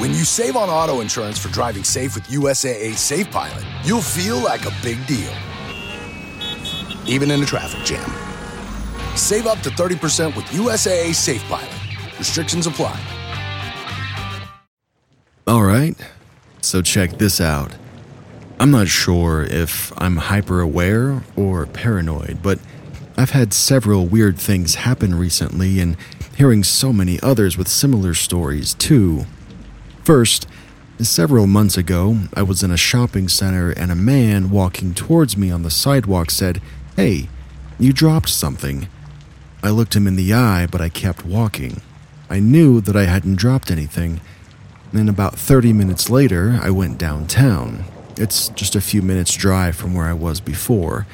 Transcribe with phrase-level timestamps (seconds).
[0.00, 4.38] When you save on auto insurance for driving safe with USAA Safe Pilot, you'll feel
[4.38, 5.30] like a big deal,
[7.06, 8.10] even in a traffic jam.
[9.14, 11.68] Save up to 30% with USAA Safe Pilot.
[12.18, 12.98] Restrictions apply.
[15.46, 15.94] All right,
[16.62, 17.74] so check this out.
[18.58, 22.58] I'm not sure if I'm hyper aware or paranoid, but
[23.18, 25.98] I've had several weird things happen recently and
[26.38, 29.26] hearing so many others with similar stories too.
[30.10, 30.48] First,
[30.98, 35.52] several months ago, I was in a shopping center and a man walking towards me
[35.52, 36.60] on the sidewalk said,
[36.96, 37.28] Hey,
[37.78, 38.88] you dropped something.
[39.62, 41.80] I looked him in the eye, but I kept walking.
[42.28, 44.20] I knew that I hadn't dropped anything.
[44.92, 47.84] Then, about 30 minutes later, I went downtown.
[48.16, 51.06] It's just a few minutes' drive from where I was before.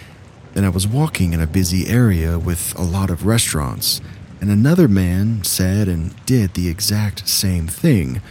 [0.54, 4.00] And I was walking in a busy area with a lot of restaurants,
[4.40, 8.22] and another man said and did the exact same thing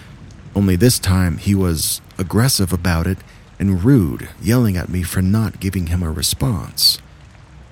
[0.55, 3.17] only this time he was aggressive about it
[3.59, 6.99] and rude, yelling at me for not giving him a response.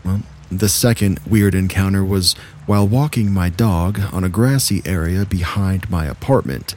[0.03, 0.21] Well,
[0.51, 2.33] the second weird encounter was
[2.65, 6.75] while walking my dog on a grassy area behind my apartment.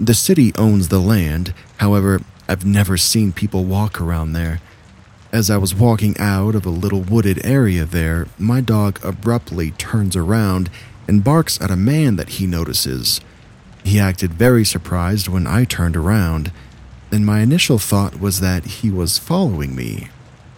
[0.00, 4.60] The city owns the land, however, I've never seen people walk around there.
[5.32, 10.16] As I was walking out of a little wooded area there, my dog abruptly turns
[10.16, 10.70] around
[11.06, 13.20] and barks at a man that he notices.
[13.84, 16.52] He acted very surprised when I turned around,
[17.10, 20.08] and my initial thought was that he was following me.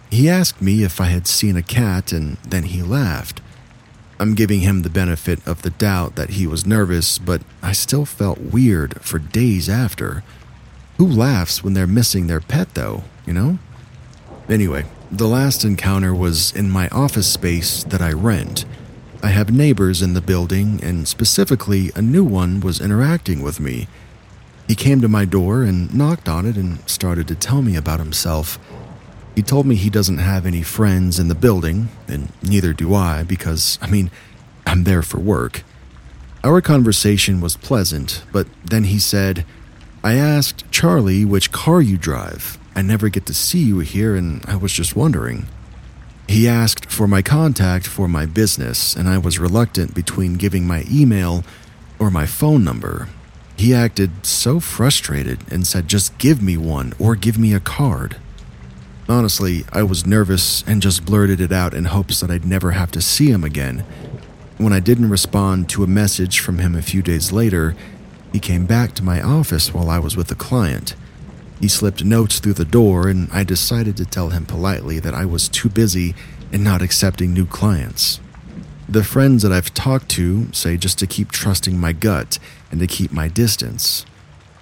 [0.09, 3.41] He asked me if I had seen a cat, and then he laughed.
[4.19, 8.05] I'm giving him the benefit of the doubt that he was nervous, but I still
[8.05, 10.23] felt weird for days after.
[10.97, 13.57] Who laughs when they're missing their pet, though, you know?
[14.49, 18.65] Anyway, the last encounter was in my office space that I rent.
[19.23, 23.87] I have neighbors in the building, and specifically, a new one was interacting with me.
[24.67, 27.99] He came to my door and knocked on it and started to tell me about
[27.99, 28.57] himself.
[29.35, 33.23] He told me he doesn't have any friends in the building, and neither do I,
[33.23, 34.09] because, I mean,
[34.65, 35.63] I'm there for work.
[36.43, 39.45] Our conversation was pleasant, but then he said,
[40.03, 42.57] I asked Charlie which car you drive.
[42.75, 45.45] I never get to see you here, and I was just wondering.
[46.31, 50.85] He asked for my contact for my business, and I was reluctant between giving my
[50.89, 51.43] email
[51.99, 53.09] or my phone number.
[53.57, 58.15] He acted so frustrated and said, just give me one or give me a card.
[59.09, 62.91] Honestly, I was nervous and just blurted it out in hopes that I'd never have
[62.91, 63.79] to see him again.
[64.57, 67.75] When I didn't respond to a message from him a few days later,
[68.31, 70.95] he came back to my office while I was with a client.
[71.61, 75.25] He slipped notes through the door, and I decided to tell him politely that I
[75.25, 76.15] was too busy
[76.51, 78.19] and not accepting new clients.
[78.89, 82.39] The friends that I've talked to say just to keep trusting my gut
[82.71, 84.07] and to keep my distance.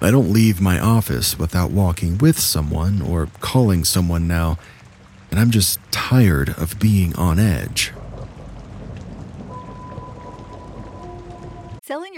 [0.01, 4.57] I don't leave my office without walking with someone or calling someone now,
[5.31, 7.93] and I'm just tired of being on edge.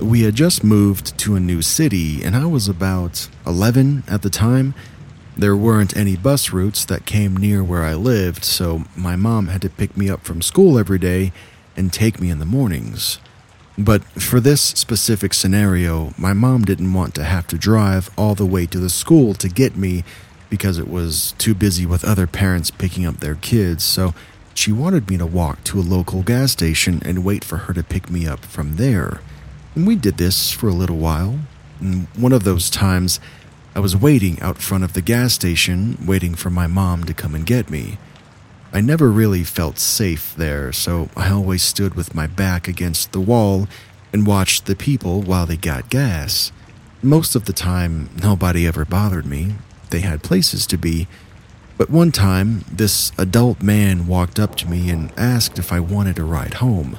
[0.00, 4.30] We had just moved to a new city, and I was about 11 at the
[4.30, 4.74] time.
[5.36, 9.60] There weren't any bus routes that came near where I lived, so my mom had
[9.62, 11.32] to pick me up from school every day
[11.76, 13.18] and take me in the mornings.
[13.76, 18.46] But for this specific scenario, my mom didn't want to have to drive all the
[18.46, 20.04] way to the school to get me
[20.48, 24.14] because it was too busy with other parents picking up their kids, so
[24.54, 27.82] she wanted me to walk to a local gas station and wait for her to
[27.82, 29.20] pick me up from there.
[29.78, 31.38] And we did this for a little while.
[31.78, 33.20] And one of those times,
[33.76, 37.32] I was waiting out front of the gas station, waiting for my mom to come
[37.32, 37.96] and get me.
[38.72, 43.20] I never really felt safe there, so I always stood with my back against the
[43.20, 43.68] wall
[44.12, 46.50] and watched the people while they got gas.
[47.00, 49.54] Most of the time, nobody ever bothered me.
[49.90, 51.06] They had places to be.
[51.76, 56.18] But one time, this adult man walked up to me and asked if I wanted
[56.18, 56.98] a ride home.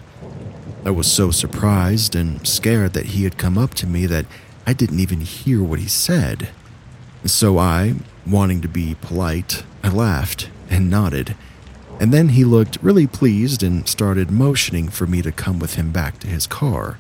[0.86, 4.26] I was so surprised and scared that he had come up to me that
[4.66, 6.50] I didn't even hear what he said.
[7.26, 7.96] So I,
[8.26, 11.36] wanting to be polite, I laughed and nodded.
[12.00, 15.92] And then he looked really pleased and started motioning for me to come with him
[15.92, 16.98] back to his car.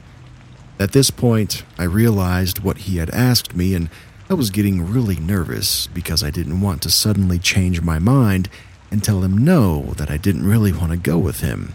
[0.78, 3.90] At this point, I realized what he had asked me, and
[4.30, 8.50] I was getting really nervous because I didn't want to suddenly change my mind
[8.92, 11.74] and tell him no, that I didn't really want to go with him.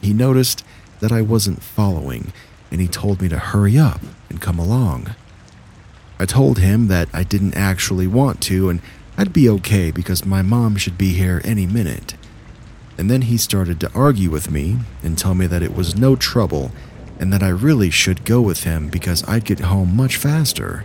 [0.00, 0.64] He noticed
[1.04, 2.32] that I wasn't following,
[2.70, 5.14] and he told me to hurry up and come along.
[6.18, 8.80] I told him that I didn't actually want to, and
[9.18, 12.14] I'd be okay because my mom should be here any minute.
[12.96, 16.16] And then he started to argue with me and tell me that it was no
[16.16, 16.72] trouble
[17.20, 20.84] and that I really should go with him because I'd get home much faster.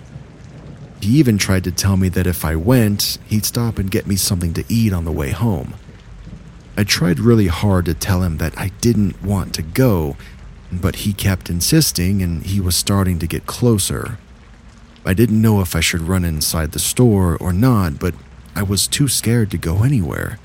[1.00, 4.18] He even tried to tell me that if I went, he'd stop and get me
[4.18, 5.76] something to eat on the way home.
[6.80, 10.16] I tried really hard to tell him that I didn't want to go,
[10.72, 14.18] but he kept insisting and he was starting to get closer.
[15.06, 18.16] I didn't know if I should run inside the store or not, but
[18.56, 20.40] I was too scared to go anywhere.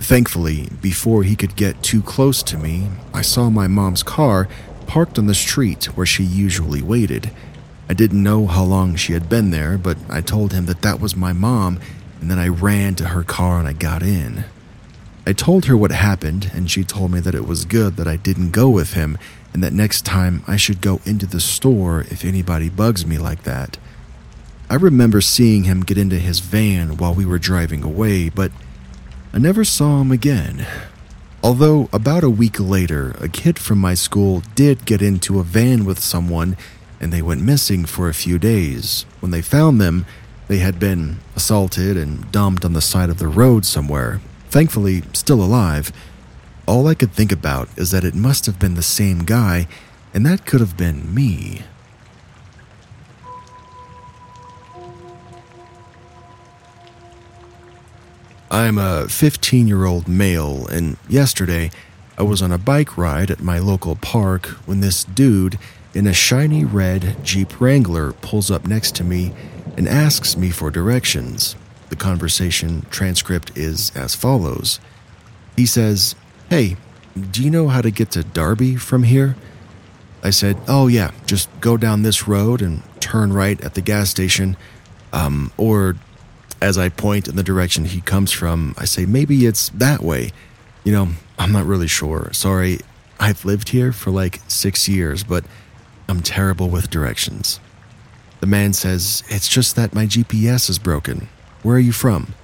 [0.00, 4.48] Thankfully, before he could get too close to me, I saw my mom's car
[4.88, 7.30] parked on the street where she usually waited.
[7.88, 11.00] I didn't know how long she had been there, but I told him that that
[11.00, 11.78] was my mom,
[12.20, 14.46] and then I ran to her car and I got in.
[15.26, 18.16] I told her what happened, and she told me that it was good that I
[18.16, 19.18] didn't go with him,
[19.52, 23.42] and that next time I should go into the store if anybody bugs me like
[23.42, 23.78] that.
[24.70, 28.52] I remember seeing him get into his van while we were driving away, but
[29.32, 30.66] I never saw him again.
[31.42, 35.84] Although, about a week later, a kid from my school did get into a van
[35.84, 36.56] with someone
[37.00, 39.06] and they went missing for a few days.
[39.20, 40.04] When they found them,
[40.48, 44.20] they had been assaulted and dumped on the side of the road somewhere,
[44.50, 45.92] thankfully, still alive.
[46.66, 49.66] All I could think about is that it must have been the same guy,
[50.12, 51.62] and that could have been me.
[58.50, 61.70] I'm a 15 year old male, and yesterday
[62.18, 65.58] I was on a bike ride at my local park when this dude
[65.94, 69.32] in a shiny red Jeep Wrangler pulls up next to me
[69.76, 71.54] and asks me for directions.
[71.90, 74.80] The conversation transcript is as follows
[75.56, 76.14] He says,
[76.48, 76.76] Hey,
[77.30, 79.36] do you know how to get to Darby from here?
[80.22, 84.10] I said, Oh, yeah, just go down this road and turn right at the gas
[84.10, 84.56] station.
[85.12, 85.96] Um, or
[86.62, 90.30] as I point in the direction he comes from, I say, maybe it's that way.
[90.84, 91.08] You know,
[91.38, 92.30] I'm not really sure.
[92.32, 92.78] Sorry,
[93.18, 95.44] I've lived here for like six years, but
[96.08, 97.60] I'm terrible with directions.
[98.40, 101.28] The man says, It's just that my GPS is broken.
[101.62, 102.34] Where are you from?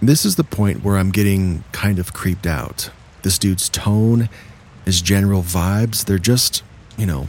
[0.00, 2.90] This is the point where I'm getting kind of creeped out.
[3.22, 4.28] This dude's tone,
[4.84, 6.62] his general vibes, they're just,
[6.96, 7.28] you know,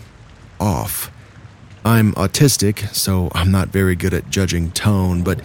[0.60, 1.12] off.
[1.86, 5.42] I'm autistic, so I'm not very good at judging tone, but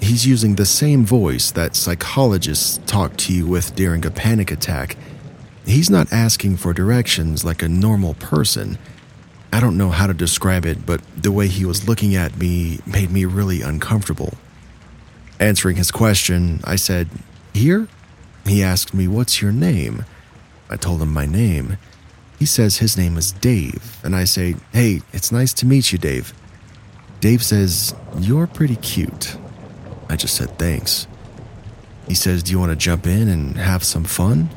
[0.00, 4.96] he's using the same voice that psychologists talk to you with during a panic attack.
[5.66, 8.78] He's not asking for directions like a normal person.
[9.52, 12.80] I don't know how to describe it, but the way he was looking at me
[12.86, 14.32] made me really uncomfortable.
[15.42, 17.08] Answering his question, I said,
[17.52, 17.88] Here?
[18.46, 20.04] He asked me, What's your name?
[20.70, 21.78] I told him my name.
[22.38, 25.98] He says his name is Dave, and I say, Hey, it's nice to meet you,
[25.98, 26.32] Dave.
[27.18, 29.36] Dave says, You're pretty cute.
[30.08, 31.08] I just said thanks.
[32.06, 34.48] He says, Do you want to jump in and have some fun?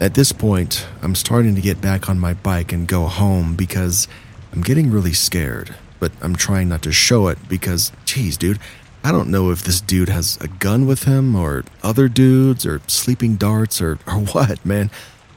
[0.00, 4.06] At this point, I'm starting to get back on my bike and go home because
[4.52, 8.60] I'm getting really scared, but I'm trying not to show it because, geez, dude,
[9.04, 12.80] I don't know if this dude has a gun with him or other dudes or
[12.86, 14.90] sleeping darts or, or what, man.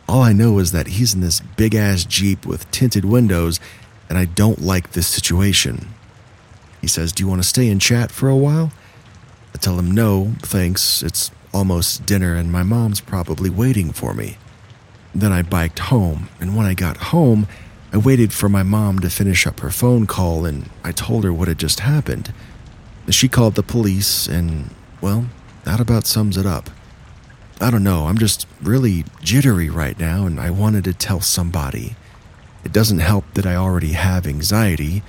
[0.09, 3.59] All I know is that he's in this big ass Jeep with tinted windows,
[4.09, 5.89] and I don't like this situation.
[6.81, 8.71] He says, Do you want to stay and chat for a while?
[9.53, 11.03] I tell him no, thanks.
[11.03, 14.37] It's almost dinner and my mom's probably waiting for me.
[15.13, 17.47] Then I biked home, and when I got home,
[17.93, 21.33] I waited for my mom to finish up her phone call and I told her
[21.33, 22.33] what had just happened.
[23.09, 24.69] She called the police, and,
[25.01, 25.25] well,
[25.63, 26.69] that about sums it up.
[27.59, 31.95] I don't know, I'm just really jittery right now, and I wanted to tell somebody.
[32.63, 35.03] It doesn't help that I already have anxiety.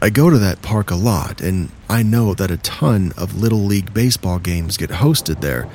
[0.00, 3.64] I go to that park a lot, and I know that a ton of Little
[3.64, 5.68] League baseball games get hosted there.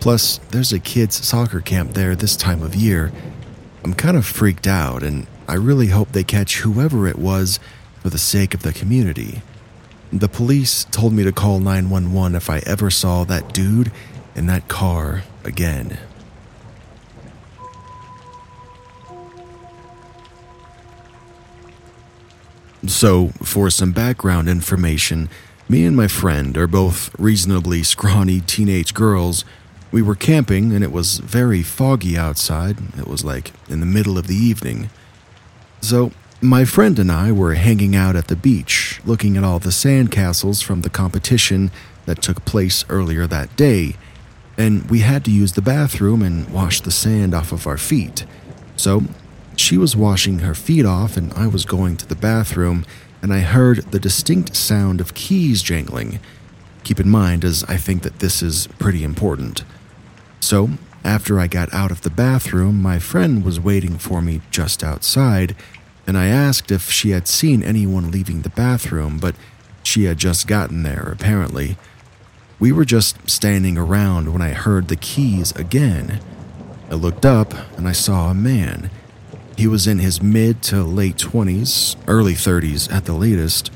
[0.00, 3.12] Plus, there's a kids' soccer camp there this time of year.
[3.84, 7.60] I'm kind of freaked out, and I really hope they catch whoever it was
[8.00, 9.42] for the sake of the community.
[10.12, 13.92] The police told me to call 911 if I ever saw that dude
[14.34, 15.98] in that car again.
[22.86, 25.28] So, for some background information,
[25.68, 29.44] me and my friend are both reasonably scrawny teenage girls
[29.90, 32.76] We were camping and it was very foggy outside.
[32.98, 34.90] It was like in the middle of the evening.
[35.80, 39.70] So, my friend and I were hanging out at the beach, looking at all the
[39.70, 41.70] sandcastles from the competition
[42.06, 43.96] that took place earlier that day,
[44.56, 48.24] and we had to use the bathroom and wash the sand off of our feet.
[48.76, 49.02] So,
[49.56, 52.86] she was washing her feet off, and I was going to the bathroom,
[53.20, 56.20] and I heard the distinct sound of keys jangling.
[56.84, 59.64] Keep in mind, as I think that this is pretty important.
[60.38, 60.70] So,
[61.04, 65.56] after I got out of the bathroom, my friend was waiting for me just outside,
[66.08, 69.34] and I asked if she had seen anyone leaving the bathroom, but
[69.82, 71.76] she had just gotten there, apparently.
[72.58, 76.20] We were just standing around when I heard the keys again.
[76.90, 78.90] I looked up and I saw a man.
[79.58, 83.70] He was in his mid to late 20s, early 30s at the latest.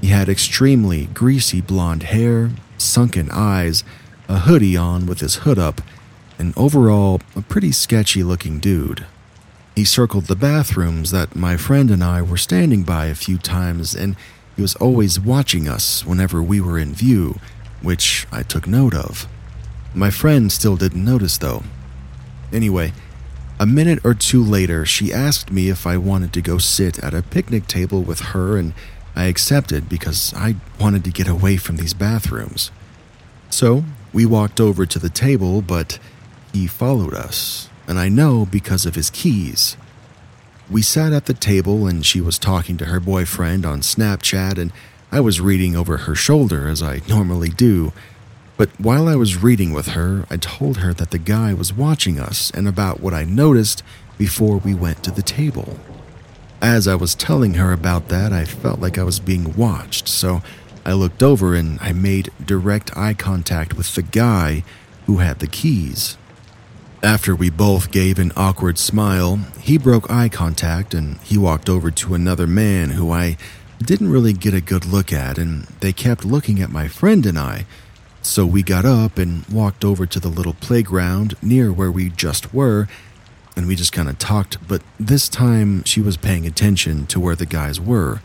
[0.00, 3.84] He had extremely greasy blonde hair, sunken eyes,
[4.26, 5.82] a hoodie on with his hood up,
[6.38, 9.04] and overall, a pretty sketchy looking dude.
[9.74, 13.94] He circled the bathrooms that my friend and I were standing by a few times,
[13.94, 14.14] and
[14.54, 17.40] he was always watching us whenever we were in view,
[17.82, 19.26] which I took note of.
[19.92, 21.64] My friend still didn't notice, though.
[22.52, 22.92] Anyway,
[23.58, 27.14] a minute or two later, she asked me if I wanted to go sit at
[27.14, 28.74] a picnic table with her, and
[29.16, 32.70] I accepted because I wanted to get away from these bathrooms.
[33.50, 35.98] So, we walked over to the table, but
[36.52, 39.76] he followed us, and I know because of his keys.
[40.70, 44.72] We sat at the table, and she was talking to her boyfriend on Snapchat, and
[45.12, 47.92] I was reading over her shoulder as I normally do.
[48.56, 52.18] But while I was reading with her, I told her that the guy was watching
[52.18, 53.82] us and about what I noticed
[54.16, 55.78] before we went to the table.
[56.62, 60.40] As I was telling her about that, I felt like I was being watched, so
[60.86, 64.64] I looked over and I made direct eye contact with the guy
[65.06, 66.16] who had the keys.
[67.04, 71.90] After we both gave an awkward smile, he broke eye contact and he walked over
[71.90, 73.36] to another man who I
[73.78, 77.38] didn't really get a good look at, and they kept looking at my friend and
[77.38, 77.66] I.
[78.22, 82.54] So we got up and walked over to the little playground near where we just
[82.54, 82.88] were,
[83.54, 87.36] and we just kind of talked, but this time she was paying attention to where
[87.36, 88.22] the guys were.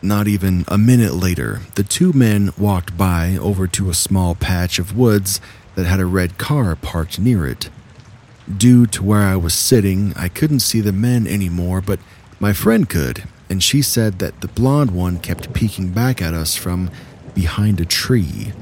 [0.00, 4.78] Not even a minute later, the two men walked by over to a small patch
[4.78, 5.40] of woods
[5.74, 7.68] that had a red car parked near it.
[8.54, 11.98] Due to where I was sitting, I couldn't see the men anymore, but
[12.38, 16.54] my friend could, and she said that the blonde one kept peeking back at us
[16.54, 16.90] from
[17.34, 18.52] behind a tree,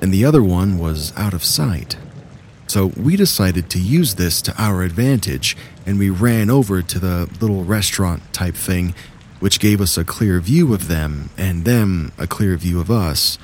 [0.00, 1.96] and the other one was out of sight.
[2.68, 7.28] So we decided to use this to our advantage, and we ran over to the
[7.40, 8.94] little restaurant type thing,
[9.40, 13.36] which gave us a clear view of them, and them a clear view of us.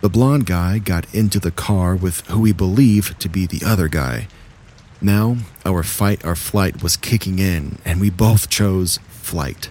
[0.00, 3.88] The blonde guy got into the car with who we believe to be the other
[3.88, 4.28] guy.
[5.00, 9.70] Now, our fight or flight was kicking in, and we both chose flight.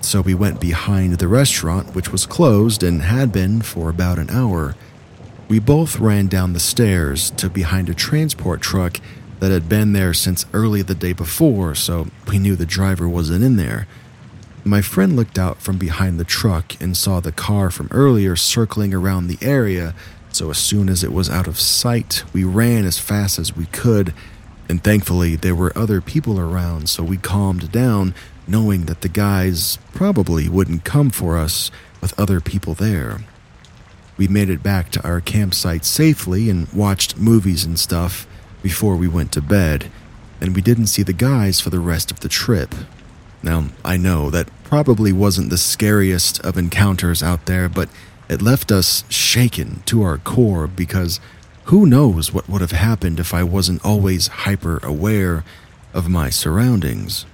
[0.00, 4.30] So we went behind the restaurant, which was closed and had been for about an
[4.30, 4.74] hour.
[5.48, 8.98] We both ran down the stairs to behind a transport truck
[9.40, 13.44] that had been there since early the day before, so we knew the driver wasn't
[13.44, 13.86] in there.
[14.64, 18.94] My friend looked out from behind the truck and saw the car from earlier circling
[18.94, 19.94] around the area,
[20.32, 23.66] so as soon as it was out of sight, we ran as fast as we
[23.66, 24.14] could
[24.68, 28.14] and thankfully, there were other people around, so we calmed down,
[28.48, 31.70] knowing that the guys probably wouldn't come for us
[32.00, 33.20] with other people there.
[34.16, 38.26] We made it back to our campsite safely and watched movies and stuff
[38.62, 39.90] before we went to bed,
[40.40, 42.74] and we didn't see the guys for the rest of the trip.
[43.42, 47.88] Now, I know that probably wasn't the scariest of encounters out there, but
[48.28, 51.20] it left us shaken to our core because
[51.66, 55.44] who knows what would have happened if I wasn't always hyper aware
[55.92, 57.26] of my surroundings?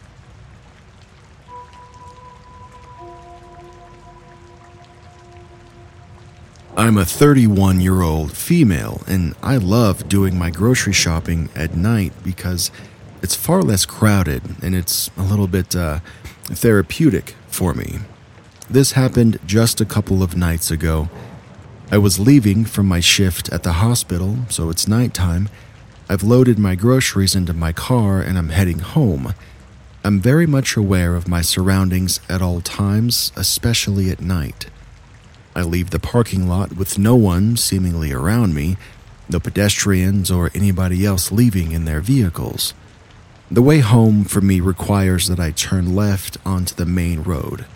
[6.75, 12.15] I'm a 31 year old female, and I love doing my grocery shopping at night
[12.25, 12.71] because
[13.21, 16.01] it's far less crowded and it's a little bit uh,
[16.45, 17.99] therapeutic for me.
[18.71, 21.11] This happened just a couple of nights ago
[21.93, 25.51] I was leaving from my shift at the hospital, so it's nighttime.
[26.09, 29.35] I've loaded my groceries into my car and I'm heading home.
[30.03, 34.71] I'm very much aware of my surroundings at all times, especially at night.
[35.55, 38.79] I leave the parking lot with no one seemingly around me,
[39.29, 42.73] no pedestrians or anybody else leaving in their vehicles.
[43.51, 47.67] The way home for me requires that I turn left onto the main road.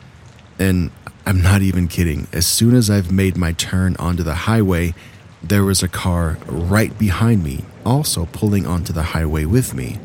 [0.59, 0.91] And
[1.29, 2.29] I'm not even kidding.
[2.33, 4.95] As soon as I've made my turn onto the highway,
[5.43, 9.99] there was a car right behind me, also pulling onto the highway with me.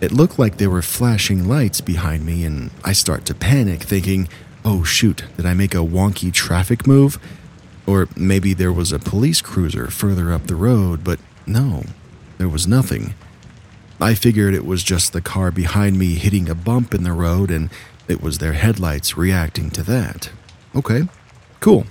[0.00, 4.28] It looked like there were flashing lights behind me, and I start to panic, thinking,
[4.64, 7.20] oh shoot, did I make a wonky traffic move?
[7.86, 11.84] Or maybe there was a police cruiser further up the road, but no,
[12.38, 13.14] there was nothing.
[14.00, 17.50] I figured it was just the car behind me hitting a bump in the road
[17.50, 17.70] and
[18.08, 20.30] it was their headlights reacting to that.
[20.74, 21.08] Okay,
[21.60, 21.86] cool.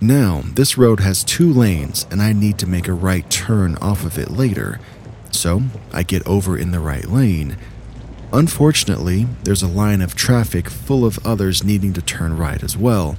[0.00, 4.04] Now, this road has two lanes and I need to make a right turn off
[4.04, 4.80] of it later.
[5.30, 7.56] So, I get over in the right lane.
[8.32, 13.16] Unfortunately, there's a line of traffic full of others needing to turn right as well,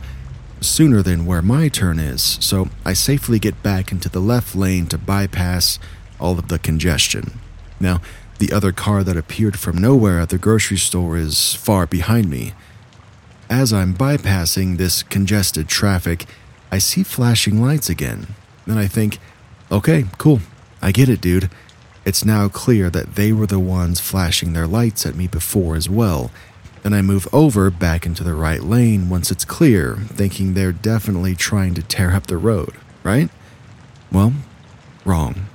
[0.61, 4.87] sooner than where my turn is, so I safely get back into the left lane
[4.87, 5.79] to bypass
[6.19, 7.39] all of the congestion.
[7.79, 7.99] Now,
[8.39, 12.53] the other car that appeared from nowhere at the grocery store is far behind me.
[13.51, 16.25] As I'm bypassing this congested traffic,
[16.71, 18.27] I see flashing lights again.
[18.65, 19.19] And I think,
[19.69, 20.39] okay, cool,
[20.81, 21.49] I get it, dude.
[22.05, 25.89] It's now clear that they were the ones flashing their lights at me before as
[25.89, 26.31] well.
[26.85, 31.35] And I move over back into the right lane once it's clear, thinking they're definitely
[31.35, 33.29] trying to tear up the road, right?
[34.13, 34.31] Well,
[35.03, 35.47] wrong.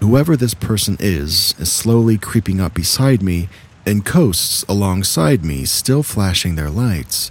[0.00, 3.48] Whoever this person is is slowly creeping up beside me
[3.86, 7.30] and coasts alongside me, still flashing their lights.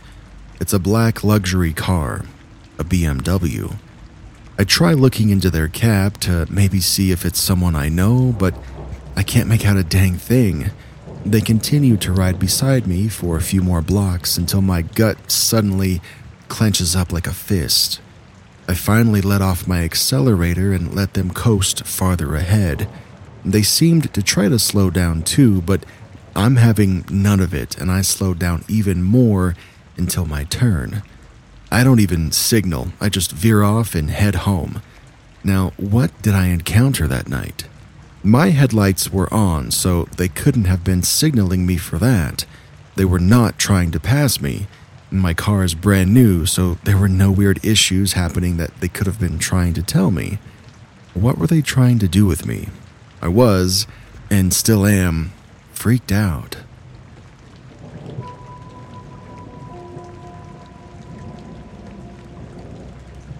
[0.62, 2.24] It's a black luxury car,
[2.79, 3.75] a BMW.
[4.57, 8.55] I try looking into their cab to maybe see if it's someone I know, but
[9.17, 10.71] I can't make out a dang thing.
[11.25, 16.01] They continue to ride beside me for a few more blocks until my gut suddenly
[16.47, 18.00] clenches up like a fist.
[18.67, 22.88] I finally let off my accelerator and let them coast farther ahead.
[23.43, 25.85] They seemed to try to slow down too, but
[26.36, 29.56] I'm having none of it, and I slow down even more
[29.96, 31.01] until my turn.
[31.72, 34.82] I don't even signal, I just veer off and head home.
[35.44, 37.65] Now, what did I encounter that night?
[38.24, 42.46] My headlights were on, so they couldn't have been signaling me for that.
[42.96, 44.68] They were not trying to pass me.
[45.12, 49.05] My car is brand new, so there were no weird issues happening that they could
[49.05, 50.40] have been trying to tell me.
[51.14, 52.70] What were they trying to do with me?
[53.22, 53.86] I was,
[54.29, 55.31] and still am,
[55.85, 56.57] freaked out.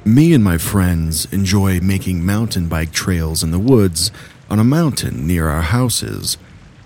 [0.06, 4.12] Me and my friends enjoy making mountain bike trails in the woods
[4.48, 6.38] on a mountain near our houses.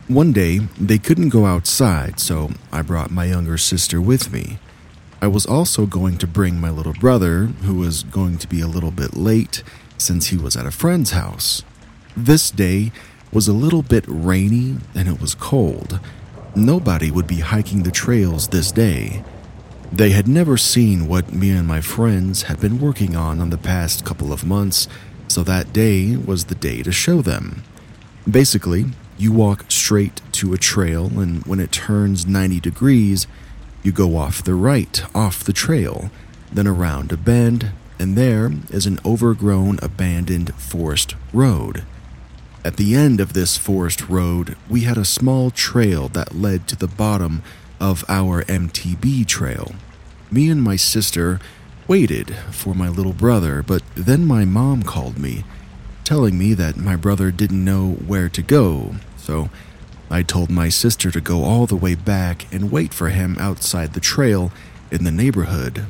[0.07, 4.59] One day, they couldn't go outside, so I brought my younger sister with me.
[5.21, 8.67] I was also going to bring my little brother, who was going to be a
[8.67, 9.61] little bit late
[9.97, 11.63] since he was at a friend's house.
[12.15, 12.93] This day
[13.31, 15.99] was a little bit rainy and it was cold.
[16.55, 19.23] Nobody would be hiking the trails this day.
[19.91, 23.57] They had never seen what me and my friends had been working on on the
[23.57, 24.87] past couple of months,
[25.27, 27.63] so that day was the day to show them.
[28.29, 28.85] Basically,
[29.17, 33.27] you walk straight to a trail, and when it turns 90 degrees,
[33.83, 36.11] you go off the right, off the trail,
[36.51, 41.83] then around a bend, and there is an overgrown, abandoned forest road.
[42.65, 46.75] At the end of this forest road, we had a small trail that led to
[46.75, 47.41] the bottom
[47.79, 49.75] of our MTB trail.
[50.29, 51.39] Me and my sister
[51.87, 55.45] waited for my little brother, but then my mom called me,
[56.03, 59.49] telling me that my brother didn't know where to go, so
[60.09, 63.93] I told my sister to go all the way back and wait for him outside
[63.93, 64.51] the trail
[64.91, 65.85] in the neighborhood.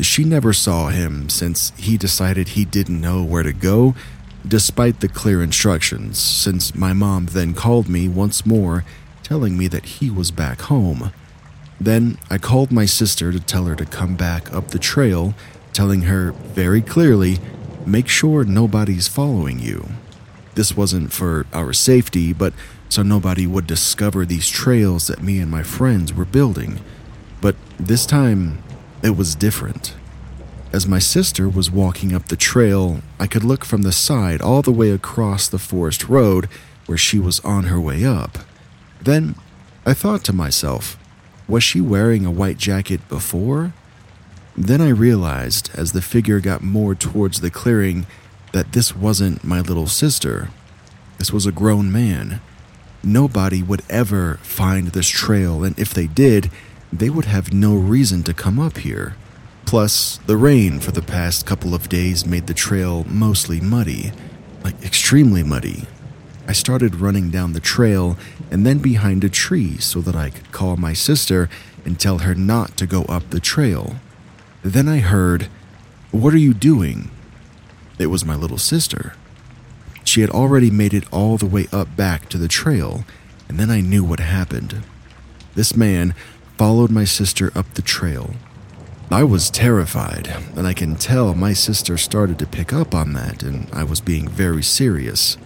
[0.00, 3.94] She never saw him since he decided he didn't know where to go,
[4.46, 8.84] despite the clear instructions, since my mom then called me once more,
[9.22, 11.12] telling me that he was back home.
[11.80, 15.34] Then I called my sister to tell her to come back up the trail,
[15.72, 17.38] telling her very clearly
[17.86, 19.88] make sure nobody's following you.
[20.54, 22.52] This wasn't for our safety, but
[22.88, 26.80] so nobody would discover these trails that me and my friends were building.
[27.40, 28.62] But this time,
[29.02, 29.94] it was different.
[30.74, 34.60] As my sister was walking up the trail, I could look from the side all
[34.60, 36.48] the way across the forest road
[36.86, 38.38] where she was on her way up.
[39.00, 39.36] Then
[39.86, 40.98] I thought to myself,
[41.46, 43.72] was she wearing a white jacket before?
[44.56, 48.04] Then I realized, as the figure got more towards the clearing,
[48.52, 50.50] that this wasn't my little sister.
[51.18, 52.40] This was a grown man.
[53.00, 56.50] Nobody would ever find this trail, and if they did,
[56.92, 59.14] they would have no reason to come up here.
[59.66, 64.12] Plus, the rain for the past couple of days made the trail mostly muddy,
[64.62, 65.84] like extremely muddy.
[66.46, 68.16] I started running down the trail
[68.50, 71.48] and then behind a tree so that I could call my sister
[71.84, 73.96] and tell her not to go up the trail.
[74.62, 75.48] Then I heard,
[76.10, 77.10] What are you doing?
[77.98, 79.14] It was my little sister.
[80.04, 83.04] She had already made it all the way up back to the trail,
[83.48, 84.84] and then I knew what happened.
[85.54, 86.14] This man
[86.58, 88.34] followed my sister up the trail.
[89.10, 93.42] I was terrified, and I can tell my sister started to pick up on that,
[93.42, 95.36] and I was being very serious.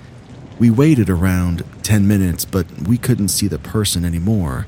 [0.59, 4.67] We waited around 10 minutes, but we couldn't see the person anymore.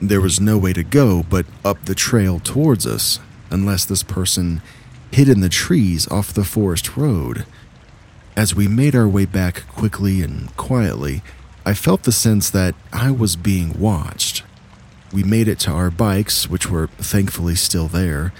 [0.00, 3.18] There was no way to go but up the trail towards us,
[3.50, 4.62] unless this person
[5.10, 7.44] hid in the trees off the forest road.
[8.36, 11.22] As we made our way back quickly and quietly,
[11.66, 14.42] I felt the sense that I was being watched.
[15.12, 18.32] We made it to our bikes, which were thankfully still there,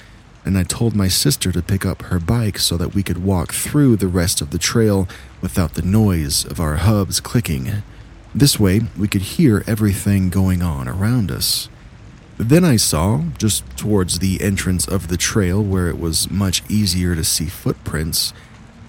[0.45, 3.53] and I told my sister to pick up her bike so that we could walk
[3.53, 5.07] through the rest of the trail
[5.43, 7.83] without the noise of our hubs clicking.
[8.35, 11.69] This way, we could hear everything going on around us.
[12.39, 17.15] Then I saw, just towards the entrance of the trail where it was much easier
[17.15, 18.33] to see footprints,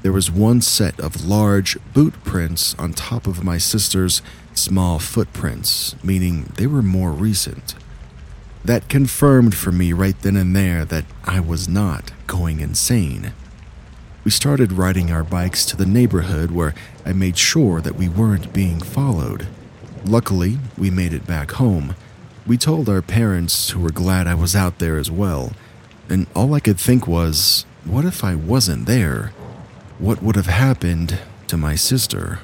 [0.01, 4.21] there was one set of large boot prints on top of my sister's
[4.57, 7.75] small footprints, meaning they were more recent.
[8.65, 13.33] That confirmed for me right then and there that I was not going insane.
[14.23, 16.73] We started riding our bikes to the neighborhood where
[17.05, 19.47] I made sure that we weren't being followed.
[20.05, 21.95] Luckily, we made it back home.
[22.47, 25.51] We told our parents, who were glad I was out there as well,
[26.09, 29.33] and all I could think was, what if I wasn't there?
[29.99, 32.39] What would have happened to my sister?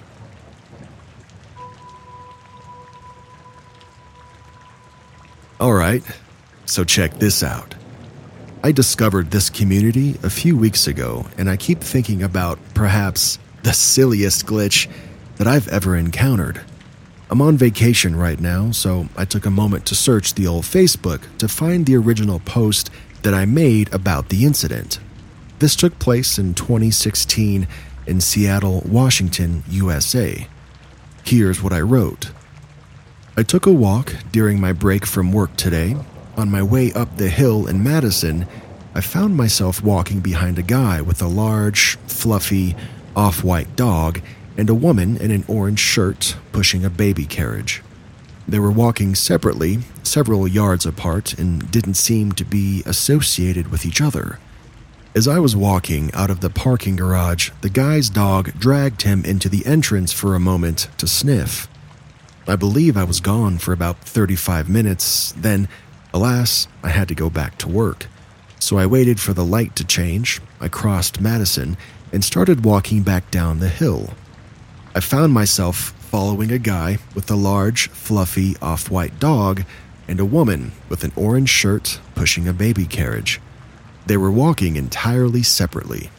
[5.60, 6.04] Alright,
[6.66, 7.76] so check this out.
[8.64, 13.74] I discovered this community a few weeks ago, and I keep thinking about perhaps the
[13.74, 14.90] silliest glitch
[15.36, 16.62] that I've ever encountered.
[17.30, 21.24] I'm on vacation right now, so I took a moment to search the old Facebook
[21.40, 22.90] to find the original post
[23.24, 25.02] that I made about the incident.
[25.60, 27.68] This took place in 2016
[28.08, 30.48] in Seattle, Washington, USA.
[31.26, 32.32] Here's what I wrote
[33.40, 35.96] I took a walk during my break from work today.
[36.36, 38.46] On my way up the hill in Madison,
[38.94, 42.76] I found myself walking behind a guy with a large, fluffy,
[43.16, 44.20] off white dog
[44.58, 47.82] and a woman in an orange shirt pushing a baby carriage.
[48.46, 54.02] They were walking separately, several yards apart, and didn't seem to be associated with each
[54.02, 54.38] other.
[55.16, 59.48] As I was walking out of the parking garage, the guy's dog dragged him into
[59.48, 61.70] the entrance for a moment to sniff.
[62.50, 65.68] I believe I was gone for about 35 minutes, then,
[66.14, 68.08] alas, I had to go back to work.
[68.60, 71.78] So I waited for the light to change, I crossed Madison,
[72.12, 74.14] and started walking back down the hill.
[74.96, 79.64] I found myself following a guy with a large, fluffy, off white dog
[80.08, 83.40] and a woman with an orange shirt pushing a baby carriage.
[84.08, 86.10] They were walking entirely separately.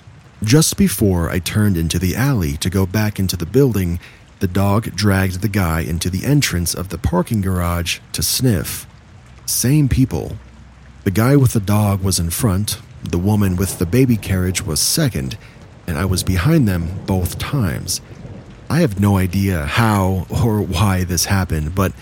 [0.45, 3.99] Just before I turned into the alley to go back into the building,
[4.41, 8.87] the dog dragged the guy into the entrance of the parking garage to sniff.
[9.47, 10.37] Same people.
[11.05, 14.81] The guy with the dog was in front, the woman with the baby carriage was
[14.81, 15.37] second,
[15.87, 18.01] and I was behind them both times.
[18.71, 21.93] I have no idea how or why this happened, but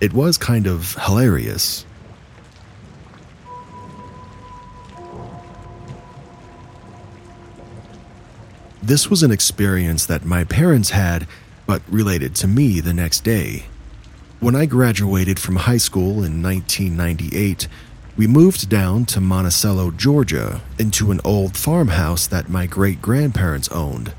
[0.00, 1.84] it was kind of hilarious.
[8.82, 11.26] This was an experience that my parents had,
[11.66, 13.66] but related to me the next day.
[14.40, 17.68] When I graduated from high school in 1998,
[18.16, 24.14] we moved down to Monticello, Georgia, into an old farmhouse that my great grandparents owned.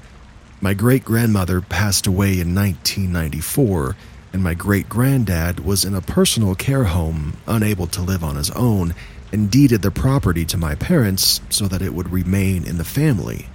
[0.62, 3.96] My great grandmother passed away in 1994,
[4.34, 8.52] and my great granddad was in a personal care home, unable to live on his
[8.52, 8.94] own,
[9.32, 13.48] and deeded the property to my parents so that it would remain in the family.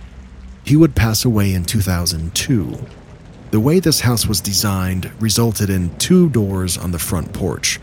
[0.65, 2.79] He would pass away in 2002.
[3.53, 7.79] The way this house was designed resulted in two doors on the front porch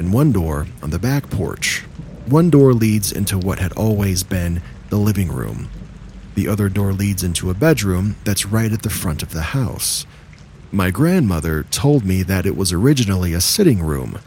[0.00, 1.84] and one door on the back porch.
[2.26, 5.70] One door leads into what had always been the living room.
[6.34, 10.06] The other door leads into a bedroom that's right at the front of the house.
[10.72, 14.18] My grandmother told me that it was originally a sitting room.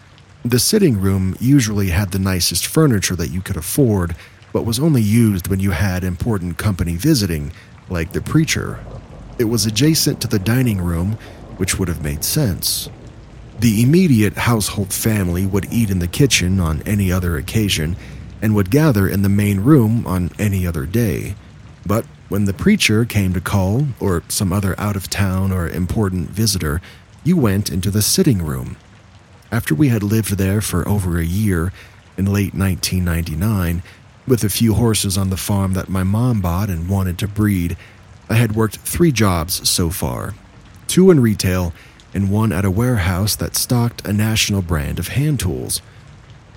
[0.46, 4.16] The sitting room usually had the nicest furniture that you could afford,
[4.54, 7.52] but was only used when you had important company visiting,
[7.90, 8.80] like the preacher.
[9.38, 11.18] It was adjacent to the dining room,
[11.58, 12.90] which would have made sense.
[13.60, 17.96] The immediate household family would eat in the kitchen on any other occasion
[18.42, 21.36] and would gather in the main room on any other day.
[21.86, 26.30] But when the preacher came to call, or some other out of town or important
[26.30, 26.82] visitor,
[27.24, 28.78] you went into the sitting room.
[29.52, 31.72] After we had lived there for over a year,
[32.18, 33.84] in late 1999,
[34.28, 37.78] with a few horses on the farm that my mom bought and wanted to breed,
[38.30, 40.34] I had worked three jobs so far
[40.88, 41.74] two in retail
[42.14, 45.82] and one at a warehouse that stocked a national brand of hand tools.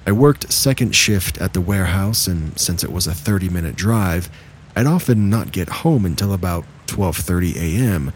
[0.07, 4.31] I worked second shift at the warehouse, and since it was a 30 minute drive,
[4.77, 8.13] I'd often not get home until about 12:30 a.m.,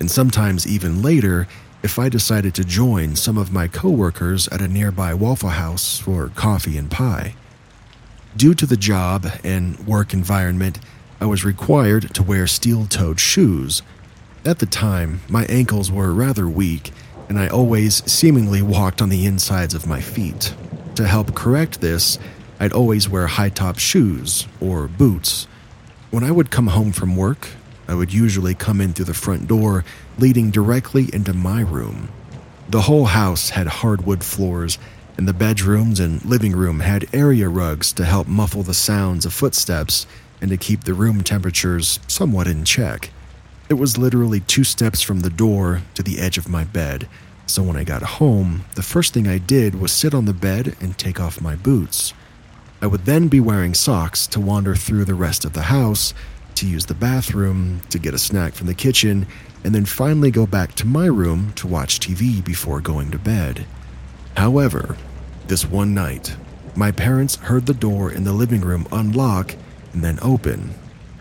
[0.00, 1.46] and sometimes even later
[1.82, 6.28] if I decided to join some of my coworkers at a nearby Waffle House for
[6.34, 7.34] coffee and pie.
[8.36, 10.78] Due to the job and work environment,
[11.22, 13.82] I was required to wear steel toed shoes.
[14.42, 16.92] At the time, my ankles were rather weak,
[17.28, 20.54] and I always seemingly walked on the insides of my feet.
[20.94, 22.18] To help correct this,
[22.58, 25.46] I'd always wear high top shoes or boots.
[26.10, 27.48] When I would come home from work,
[27.86, 29.84] I would usually come in through the front door
[30.18, 32.08] leading directly into my room.
[32.70, 34.78] The whole house had hardwood floors,
[35.18, 39.34] and the bedrooms and living room had area rugs to help muffle the sounds of
[39.34, 40.06] footsteps
[40.40, 43.10] and to keep the room temperatures somewhat in check.
[43.68, 47.08] It was literally two steps from the door to the edge of my bed,
[47.46, 50.76] so when I got home, the first thing I did was sit on the bed
[50.80, 52.14] and take off my boots.
[52.82, 56.14] I would then be wearing socks to wander through the rest of the house,
[56.54, 59.26] to use the bathroom, to get a snack from the kitchen,
[59.64, 63.66] and then finally go back to my room to watch TV before going to bed.
[64.36, 64.96] However,
[65.46, 66.36] this one night,
[66.76, 69.54] my parents heard the door in the living room unlock
[69.92, 70.74] and then open.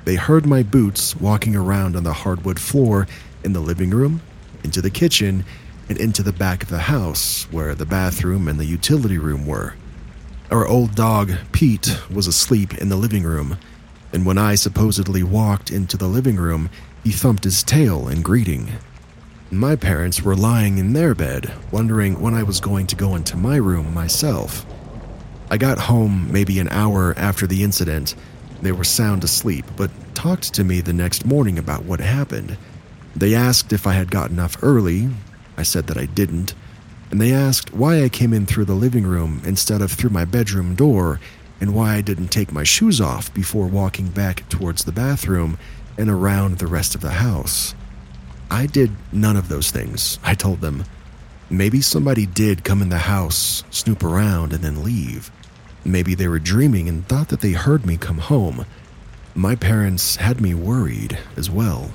[0.05, 3.07] They heard my boots walking around on the hardwood floor
[3.43, 4.21] in the living room,
[4.63, 5.45] into the kitchen,
[5.87, 9.75] and into the back of the house where the bathroom and the utility room were.
[10.51, 13.57] Our old dog, Pete, was asleep in the living room,
[14.11, 16.69] and when I supposedly walked into the living room,
[17.03, 18.71] he thumped his tail in greeting.
[19.51, 23.37] My parents were lying in their bed, wondering when I was going to go into
[23.37, 24.65] my room myself.
[25.49, 28.13] I got home maybe an hour after the incident.
[28.61, 32.57] They were sound asleep, but talked to me the next morning about what happened.
[33.15, 35.09] They asked if I had gotten up early.
[35.57, 36.53] I said that I didn't.
[37.11, 40.25] And they asked why I came in through the living room instead of through my
[40.25, 41.19] bedroom door,
[41.61, 45.57] and why I didn't take my shoes off before walking back towards the bathroom
[45.97, 47.75] and around the rest of the house.
[48.51, 50.85] I did none of those things, I told them.
[51.49, 55.31] Maybe somebody did come in the house, snoop around, and then leave.
[55.85, 58.65] Maybe they were dreaming and thought that they heard me come home.
[59.35, 61.91] My parents had me worried as well.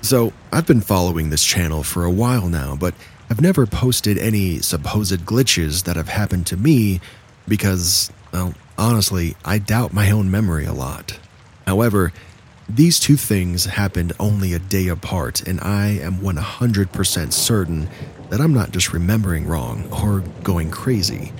[0.00, 2.94] So, I've been following this channel for a while now, but
[3.28, 7.00] I've never posted any supposed glitches that have happened to me
[7.46, 11.18] because, well, honestly, I doubt my own memory a lot.
[11.66, 12.14] However,
[12.68, 17.88] these two things happened only a day apart, and I am 100% certain
[18.28, 21.32] that I'm not just remembering wrong or going crazy.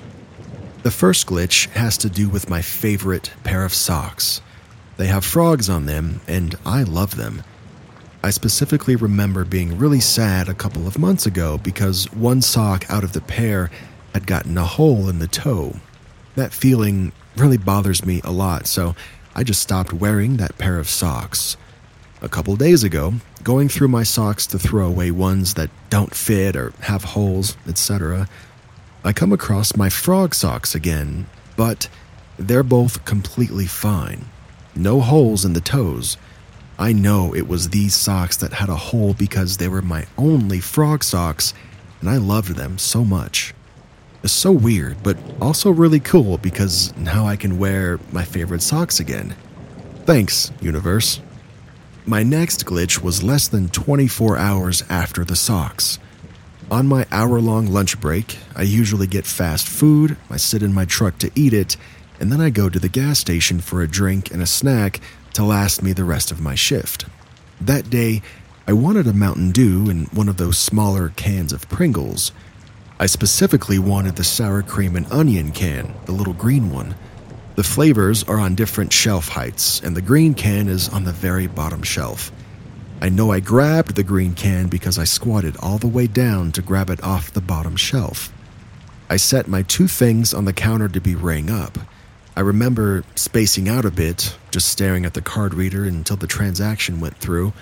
[0.81, 4.41] The first glitch has to do with my favorite pair of socks.
[4.97, 7.43] They have frogs on them, and I love them.
[8.23, 13.03] I specifically remember being really sad a couple of months ago because one sock out
[13.03, 13.69] of the pair
[14.13, 15.75] had gotten a hole in the toe.
[16.35, 18.95] That feeling really bothers me a lot, so
[19.39, 21.55] I just stopped wearing that pair of socks.
[22.21, 26.57] A couple days ago, going through my socks to throw away ones that don't fit
[26.57, 28.27] or have holes, etc.,
[29.05, 31.87] I come across my frog socks again, but
[32.37, 34.25] they're both completely fine.
[34.75, 36.17] No holes in the toes
[36.77, 40.59] I know it was these socks that had a hole because they were my only
[40.59, 41.53] frog socks,
[42.01, 43.53] and I loved them so much.
[44.21, 48.99] It's so weird, but also really cool because now I can wear my favorite socks
[48.99, 49.35] again.
[50.05, 51.21] Thanks, universe.
[52.05, 55.99] My next glitch was less than 24 hours after the socks.
[56.71, 60.85] On my hour long lunch break, I usually get fast food, I sit in my
[60.85, 61.77] truck to eat it,
[62.19, 64.99] and then I go to the gas station for a drink and a snack
[65.33, 67.05] to last me the rest of my shift.
[67.61, 68.21] That day,
[68.67, 72.31] I wanted a Mountain Dew and one of those smaller cans of Pringles.
[73.01, 76.95] I specifically wanted the sour cream and onion can, the little green one.
[77.55, 81.47] The flavors are on different shelf heights, and the green can is on the very
[81.47, 82.29] bottom shelf.
[83.01, 86.61] I know I grabbed the green can because I squatted all the way down to
[86.61, 88.33] grab it off the bottom shelf.
[89.09, 91.77] I set my two things on the counter to be rang up.
[92.35, 96.99] I remember spacing out a bit, just staring at the card reader until the transaction
[96.99, 97.53] went through.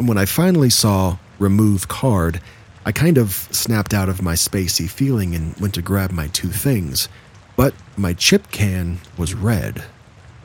[0.00, 2.40] And when I finally saw remove card,
[2.84, 6.48] I kind of snapped out of my spacey feeling and went to grab my two
[6.48, 7.08] things.
[7.56, 9.84] But my chip can was red.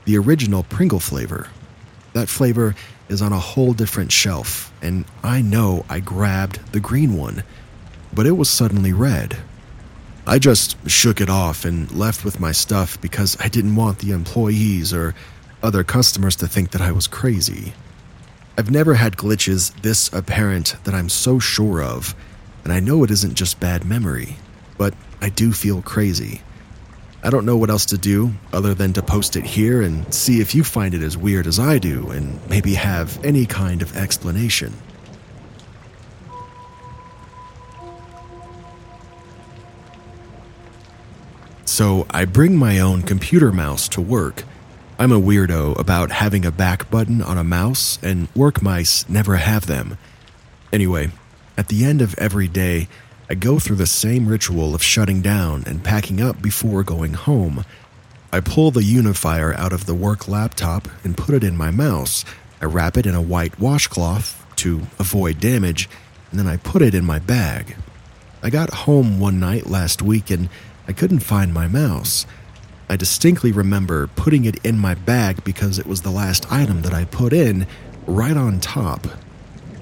[0.04, 1.48] The original Pringle flavor.
[2.14, 2.76] That flavor
[3.08, 7.44] is on a whole different shelf, and I know I grabbed the green one,
[8.14, 9.38] but it was suddenly red.
[10.28, 14.12] I just shook it off and left with my stuff because I didn't want the
[14.12, 15.14] employees or
[15.62, 17.74] other customers to think that I was crazy.
[18.58, 22.16] I've never had glitches this apparent that I'm so sure of,
[22.66, 24.36] and I know it isn't just bad memory,
[24.78, 26.42] but I do feel crazy.
[27.24, 30.42] I don't know what else to do other than to post it here and see
[30.42, 33.96] if you find it as weird as I do and maybe have any kind of
[33.96, 34.74] explanation.
[41.66, 44.44] So I bring my own computer mouse to work.
[44.98, 49.36] I'm a weirdo about having a back button on a mouse, and work mice never
[49.36, 49.98] have them.
[50.72, 51.12] Anyway,
[51.58, 52.88] at the end of every day,
[53.30, 57.66] I go through the same ritual of shutting down and packing up before going home.
[58.32, 62.26] I pull the unifier out of the work laptop and put it in my mouse.
[62.62, 65.90] I wrap it in a white washcloth to avoid damage,
[66.30, 67.76] and then I put it in my bag.
[68.44, 70.50] I got home one night last week and
[70.88, 72.28] I couldn't find my mouse.
[72.88, 76.94] I distinctly remember putting it in my bag because it was the last item that
[76.94, 77.66] I put in,
[78.06, 79.08] right on top.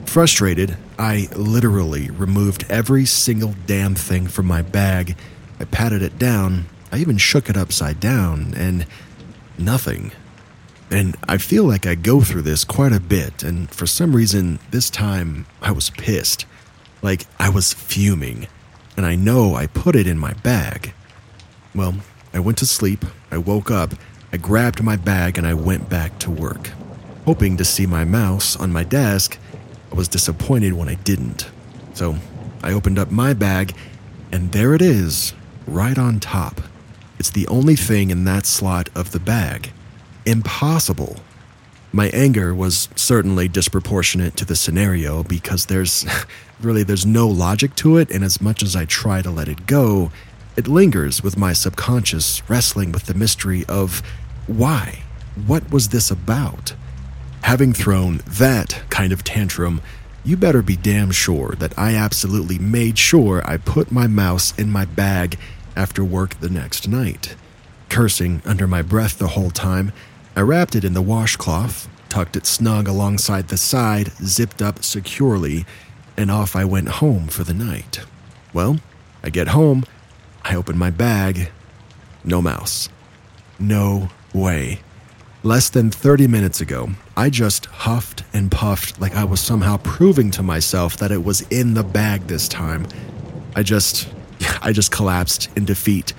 [0.05, 5.17] Frustrated, I literally removed every single damn thing from my bag.
[5.59, 8.85] I patted it down, I even shook it upside down, and
[9.57, 10.11] nothing.
[10.91, 14.59] And I feel like I go through this quite a bit, and for some reason,
[14.71, 16.45] this time I was pissed.
[17.01, 18.47] Like I was fuming
[18.95, 20.93] and I know I put it in my bag.
[21.73, 21.95] Well,
[22.33, 23.93] I went to sleep, I woke up,
[24.31, 26.71] I grabbed my bag, and I went back to work.
[27.25, 29.37] Hoping to see my mouse on my desk,
[29.93, 31.51] I was disappointed when I didn't.
[31.93, 32.15] So
[32.63, 33.75] I opened up my bag,
[34.31, 35.35] and there it is,
[35.67, 36.61] right on top.
[37.19, 39.71] It's the only thing in that slot of the bag.
[40.25, 41.17] Impossible.
[41.91, 46.07] My anger was certainly disproportionate to the scenario because there's
[46.59, 49.67] really there's no logic to it and as much as I try to let it
[49.67, 50.11] go,
[50.55, 54.01] it lingers with my subconscious wrestling with the mystery of
[54.47, 55.03] why?
[55.45, 56.73] What was this about?
[57.43, 59.81] Having thrown that kind of tantrum,
[60.23, 64.71] you better be damn sure that I absolutely made sure I put my mouse in
[64.71, 65.37] my bag
[65.75, 67.35] after work the next night.
[67.89, 69.91] Cursing under my breath the whole time,
[70.35, 75.65] I wrapped it in the washcloth, tucked it snug alongside the side, zipped up securely,
[76.15, 77.99] and off I went home for the night.
[78.53, 78.77] Well,
[79.21, 79.83] I get home,
[80.43, 81.51] I open my bag,
[82.23, 82.89] no mouse.
[83.59, 84.79] No way.
[85.43, 90.31] Less than 30 minutes ago, I just huffed and puffed like I was somehow proving
[90.31, 92.87] to myself that it was in the bag this time.
[93.55, 94.07] I just
[94.61, 96.13] I just collapsed in defeat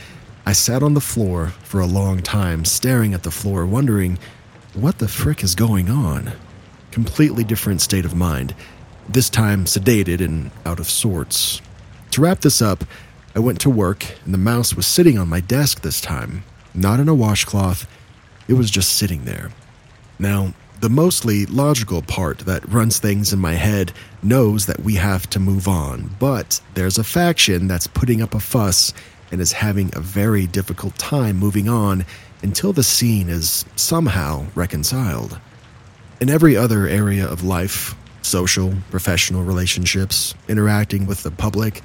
[0.47, 4.19] I sat on the floor for a long time, staring at the floor, wondering
[4.75, 6.33] what the frick is going on.
[6.91, 8.55] Completely different state of mind,
[9.09, 11.63] this time sedated and out of sorts.
[12.11, 12.85] To wrap this up,
[13.35, 17.01] I went to work, and the mouse was sitting on my desk this time, not
[17.01, 17.87] in a washcloth,
[18.49, 19.51] it was just sitting there.
[20.19, 25.29] Now, the mostly logical part that runs things in my head knows that we have
[25.31, 28.93] to move on, but there's a faction that's putting up a fuss
[29.33, 32.05] and is having a very difficult time moving on
[32.43, 35.41] until the scene is somehow reconciled.
[36.21, 41.83] In every other area of life, social, professional relationships, interacting with the public,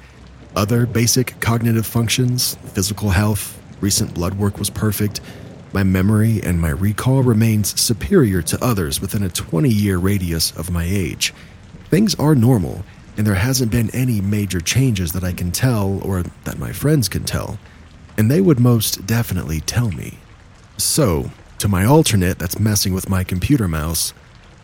[0.56, 5.20] other basic cognitive functions, physical health, recent blood work was perfect,
[5.72, 10.70] my memory and my recall remains superior to others within a 20 year radius of
[10.70, 11.32] my age.
[11.90, 12.84] Things are normal,
[13.16, 17.08] and there hasn't been any major changes that I can tell or that my friends
[17.08, 17.58] can tell,
[18.16, 20.18] and they would most definitely tell me.
[20.76, 24.10] So, to my alternate that's messing with my computer mouse,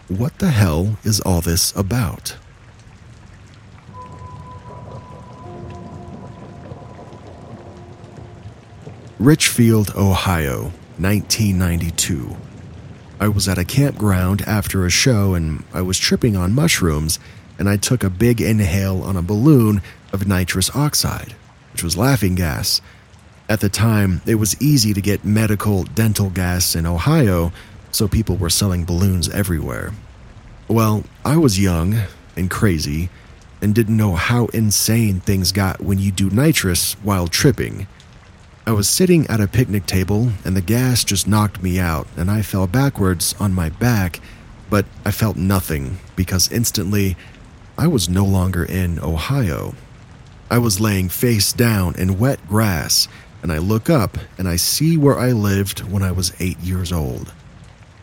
[0.08, 2.36] what the hell is all this about?
[9.18, 12.36] Richfield, Ohio, 1992.
[13.18, 17.18] I was at a campground after a show and I was tripping on mushrooms
[17.58, 19.82] and I took a big inhale on a balloon
[20.12, 21.34] of nitrous oxide,
[21.72, 22.80] which was laughing gas.
[23.48, 27.52] At the time, it was easy to get medical dental gas in Ohio,
[27.90, 29.92] so people were selling balloons everywhere.
[30.68, 32.00] Well, I was young
[32.36, 33.08] and crazy
[33.62, 37.86] and didn't know how insane things got when you do nitrous while tripping.
[38.68, 42.28] I was sitting at a picnic table and the gas just knocked me out and
[42.28, 44.18] I fell backwards on my back,
[44.68, 47.16] but I felt nothing because instantly
[47.78, 49.74] I was no longer in Ohio.
[50.50, 53.06] I was laying face down in wet grass,
[53.40, 56.90] and I look up and I see where I lived when I was eight years
[56.90, 57.32] old.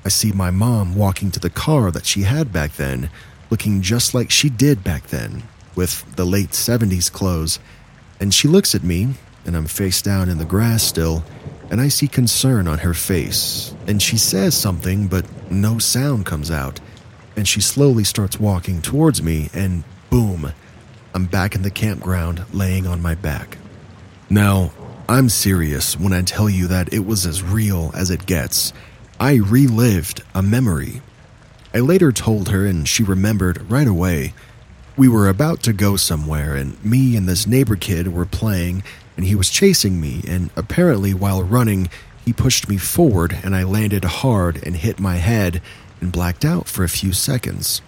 [0.06, 3.10] I see my mom walking to the car that she had back then,
[3.50, 5.44] looking just like she did back then,
[5.76, 7.60] with the late 70s clothes,
[8.18, 9.16] and she looks at me
[9.46, 11.24] and I'm face down in the grass still,
[11.70, 16.52] and I see concern on her face, and she says something, but no sound comes
[16.52, 16.80] out,
[17.36, 20.54] and she slowly starts walking towards me, and boom,
[21.14, 23.58] I'm back in the campground laying on my back.
[24.30, 24.72] Now,
[25.08, 28.72] I'm serious when I tell you that it was as real as it gets.
[29.20, 31.02] I relived a memory.
[31.74, 34.34] I later told her, and she remembered right away.
[34.96, 38.84] We were about to go somewhere, and me and this neighbor kid were playing,
[39.16, 41.90] and he was chasing me, and apparently, while running,
[42.26, 45.62] he pushed me forward, and I landed hard and hit my head
[46.02, 47.82] and blacked out for a few seconds.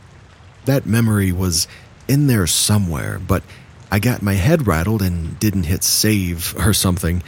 [0.66, 1.68] That memory was
[2.08, 3.44] in there somewhere, but
[3.92, 7.24] I got my head rattled and didn't hit save or something.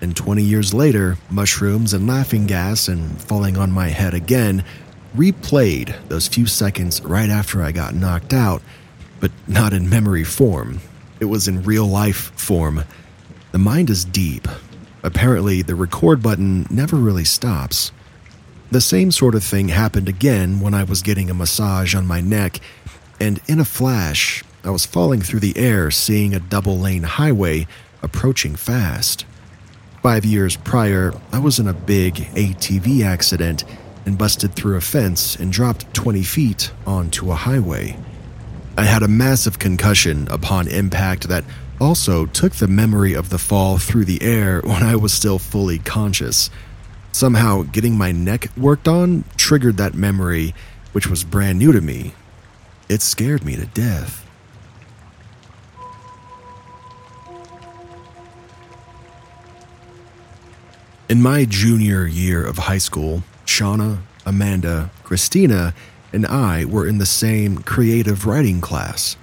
[0.00, 4.64] And 20 years later, mushrooms and laughing gas and falling on my head again
[5.16, 8.62] replayed those few seconds right after I got knocked out,
[9.20, 10.80] but not in memory form.
[11.18, 12.84] It was in real life form.
[13.56, 14.48] The mind is deep.
[15.02, 17.90] Apparently, the record button never really stops.
[18.70, 22.20] The same sort of thing happened again when I was getting a massage on my
[22.20, 22.60] neck,
[23.18, 27.66] and in a flash, I was falling through the air, seeing a double lane highway
[28.02, 29.24] approaching fast.
[30.02, 33.64] Five years prior, I was in a big ATV accident
[34.04, 37.96] and busted through a fence and dropped 20 feet onto a highway.
[38.76, 41.44] I had a massive concussion upon impact that
[41.80, 45.78] also took the memory of the fall through the air when I was still fully
[45.78, 46.50] conscious.
[47.12, 50.54] Somehow, getting my neck worked on triggered that memory,
[50.92, 52.14] which was brand new to me.
[52.88, 54.26] It scared me to death.
[61.08, 65.72] In my junior year of high school, Shauna, Amanda, Christina,
[66.12, 69.16] and I were in the same creative writing class.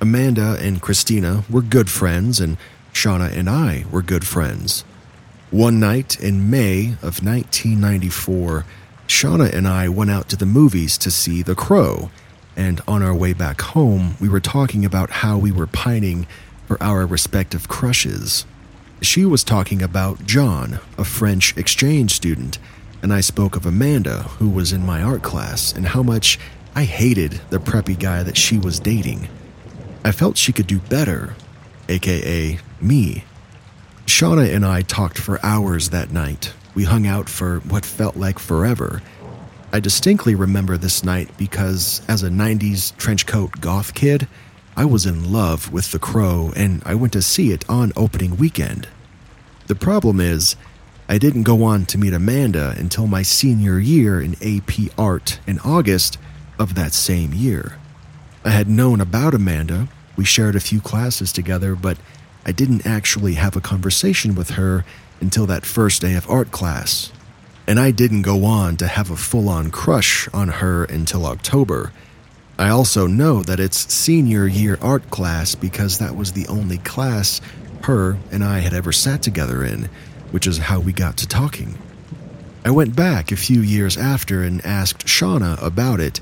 [0.00, 2.58] Amanda and Christina were good friends, and
[2.92, 4.84] Shauna and I were good friends.
[5.50, 8.64] One night in May of 1994,
[9.06, 12.10] Shauna and I went out to the movies to see The Crow,
[12.56, 16.26] and on our way back home, we were talking about how we were pining
[16.66, 18.44] for our respective crushes.
[19.00, 22.58] She was talking about John, a French exchange student,
[23.02, 26.38] and I spoke of Amanda, who was in my art class, and how much
[26.74, 29.28] I hated the preppy guy that she was dating.
[30.06, 31.34] I felt she could do better,
[31.88, 33.24] aka me.
[34.06, 36.52] Shauna and I talked for hours that night.
[36.76, 39.02] We hung out for what felt like forever.
[39.72, 44.28] I distinctly remember this night because, as a 90s trenchcoat goth kid,
[44.76, 48.36] I was in love with The Crow and I went to see it on opening
[48.36, 48.86] weekend.
[49.66, 50.54] The problem is,
[51.08, 55.58] I didn't go on to meet Amanda until my senior year in AP Art in
[55.64, 56.16] August
[56.60, 57.76] of that same year.
[58.44, 61.98] I had known about Amanda, we shared a few classes together, but
[62.44, 64.84] I didn't actually have a conversation with her
[65.20, 67.12] until that first day of art class.
[67.66, 71.92] And I didn't go on to have a full on crush on her until October.
[72.58, 77.40] I also know that it's senior year art class because that was the only class
[77.82, 79.88] her and I had ever sat together in,
[80.30, 81.76] which is how we got to talking.
[82.64, 86.20] I went back a few years after and asked Shauna about it,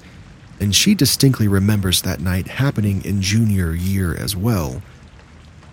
[0.61, 4.82] and she distinctly remembers that night happening in junior year as well.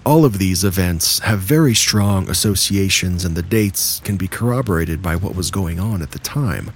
[0.06, 5.16] All of these events have very strong associations, and the dates can be corroborated by
[5.16, 6.72] what was going on at the time.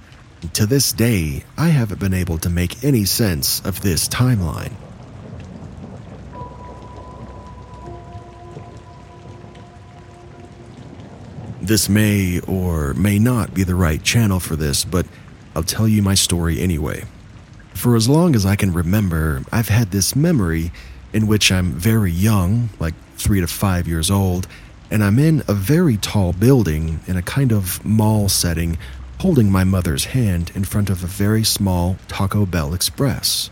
[0.52, 4.72] To this day, I haven't been able to make any sense of this timeline.
[11.60, 15.04] This may or may not be the right channel for this, but
[15.56, 17.02] I'll tell you my story anyway.
[17.76, 20.72] For as long as I can remember, I've had this memory
[21.12, 24.48] in which I'm very young, like three to five years old,
[24.90, 28.78] and I'm in a very tall building in a kind of mall setting
[29.20, 33.50] holding my mother's hand in front of a very small Taco Bell Express.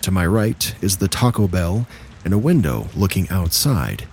[0.00, 1.86] To my right is the Taco Bell
[2.24, 4.08] and a window looking outside.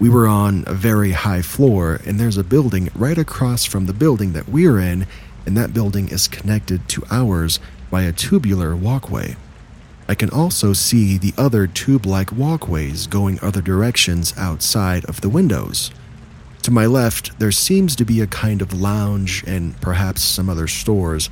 [0.00, 3.92] We were on a very high floor, and there's a building right across from the
[3.92, 5.06] building that we're in,
[5.44, 7.60] and that building is connected to ours
[7.90, 9.36] by a tubular walkway.
[10.08, 15.28] I can also see the other tube like walkways going other directions outside of the
[15.28, 15.90] windows.
[16.62, 20.66] To my left, there seems to be a kind of lounge and perhaps some other
[20.66, 21.30] stores.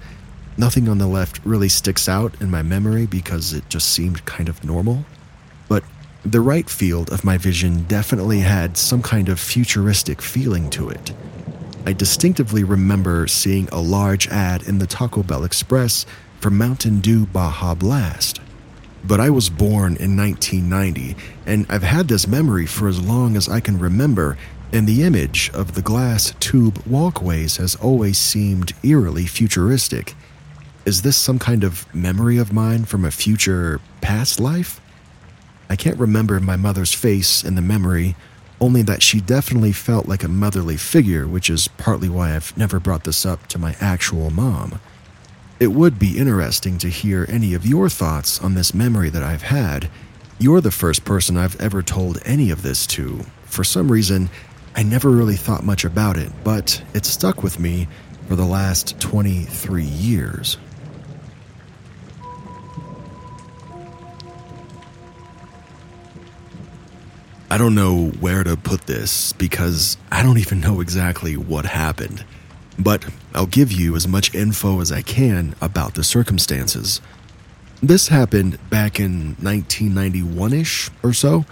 [0.58, 4.48] Nothing on the left really sticks out in my memory because it just seemed kind
[4.48, 5.04] of normal.
[5.68, 5.84] But
[6.24, 11.12] the right field of my vision definitely had some kind of futuristic feeling to it.
[11.86, 16.04] I distinctively remember seeing a large ad in the Taco Bell Express
[16.46, 18.40] for Mountain Dew Baja Blast.
[19.02, 23.48] But I was born in 1990, and I've had this memory for as long as
[23.48, 24.38] I can remember,
[24.72, 30.14] and the image of the glass tube walkways has always seemed eerily futuristic.
[30.84, 34.80] Is this some kind of memory of mine from a future past life?
[35.68, 38.14] I can't remember my mother's face in the memory,
[38.60, 42.78] only that she definitely felt like a motherly figure, which is partly why I've never
[42.78, 44.78] brought this up to my actual mom.
[45.58, 49.40] It would be interesting to hear any of your thoughts on this memory that I've
[49.40, 49.88] had.
[50.38, 53.24] You're the first person I've ever told any of this to.
[53.44, 54.28] For some reason,
[54.74, 57.88] I never really thought much about it, but it stuck with me
[58.28, 60.58] for the last 23 years.
[67.48, 72.26] I don't know where to put this because I don't even know exactly what happened.
[72.78, 73.04] But
[73.34, 77.00] I'll give you as much info as I can about the circumstances.
[77.82, 81.44] This happened back in 1991 ish or so.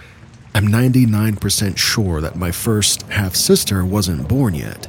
[0.53, 4.87] I'm 99% sure that my first half sister wasn't born yet.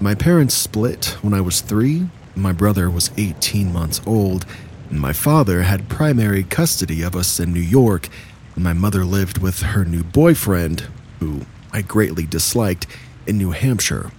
[0.00, 4.46] My parents split when I was three, my brother was 18 months old,
[4.90, 8.08] and my father had primary custody of us in New York
[8.56, 10.88] and my mother lived with her new boyfriend,
[11.20, 11.42] who
[11.72, 12.86] I greatly disliked,
[13.26, 14.10] in New Hampshire.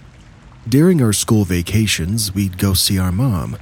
[0.68, 3.56] During our school vacations, we'd go see our mom.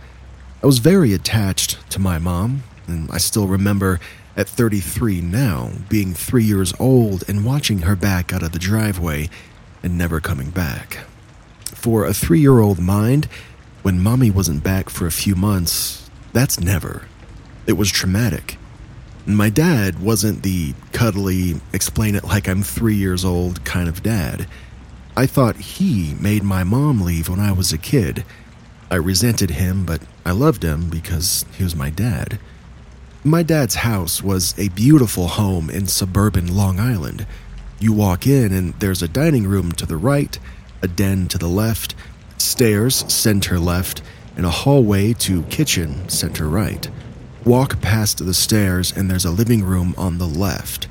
[0.60, 4.00] I was very attached to my mom, and I still remember
[4.36, 9.28] at 33 now being three years old and watching her back out of the driveway
[9.84, 10.98] and never coming back.
[11.66, 13.26] For a three year old mind,
[13.82, 17.06] when mommy wasn't back for a few months, that's never.
[17.68, 18.56] It was traumatic.
[19.26, 24.02] And My dad wasn't the cuddly, explain it like I'm three years old kind of
[24.02, 24.48] dad.
[25.18, 28.22] I thought he made my mom leave when I was a kid.
[28.90, 32.38] I resented him, but I loved him because he was my dad.
[33.24, 37.26] My dad's house was a beautiful home in suburban Long Island.
[37.80, 40.38] You walk in, and there's a dining room to the right,
[40.82, 41.94] a den to the left,
[42.36, 44.02] stairs center left,
[44.36, 46.90] and a hallway to kitchen center right.
[47.42, 50.88] Walk past the stairs, and there's a living room on the left.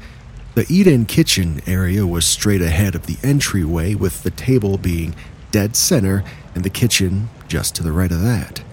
[0.56, 5.14] The eat in kitchen area was straight ahead of the entryway, with the table being
[5.52, 6.24] dead center
[6.56, 8.64] and the kitchen just to the right of that.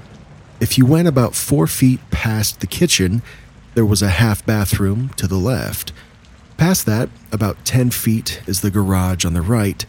[0.60, 3.20] If you went about four feet past the kitchen,
[3.74, 5.92] there was a half bathroom to the left.
[6.56, 9.84] Past that, about 10 feet, is the garage on the right,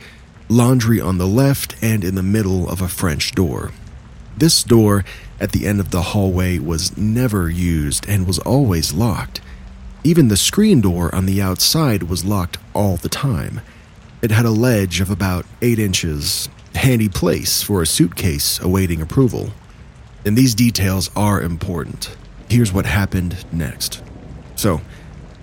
[0.49, 3.71] laundry on the left, and in the middle of a French door.
[4.35, 5.05] This door
[5.39, 9.41] at the end of the hallway was never used and was always locked.
[10.03, 13.61] Even the screen door on the outside was locked all the time.
[14.21, 19.51] It had a ledge of about 8 inches, handy place for a suitcase awaiting approval.
[20.25, 22.15] And these details are important.
[22.49, 24.03] Here's what happened next.
[24.55, 24.81] So,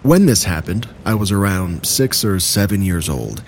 [0.02, 3.42] when this happened, I was around six or seven years old.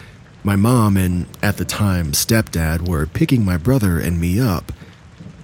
[0.45, 4.73] My mom and, at the time, stepdad were picking my brother and me up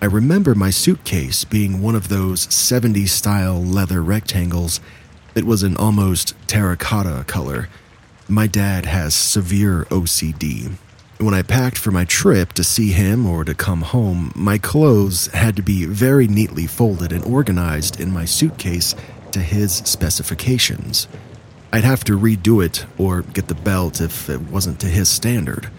[0.00, 4.80] I remember my suitcase being one of those 70s style leather rectangles
[5.38, 7.68] that was an almost terracotta color.
[8.26, 10.72] My dad has severe OCD.
[11.18, 15.28] When I packed for my trip to see him or to come home, my clothes
[15.28, 18.96] had to be very neatly folded and organized in my suitcase
[19.30, 21.06] to his specifications.
[21.72, 25.70] I'd have to redo it or get the belt if it wasn't to his standard.